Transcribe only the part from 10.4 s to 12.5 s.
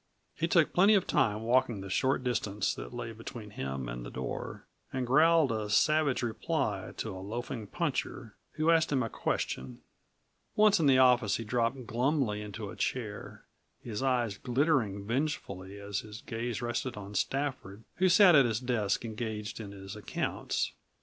Once in the office he dropped glumly